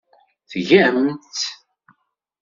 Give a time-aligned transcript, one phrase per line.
[0.51, 1.45] Tgam-tt.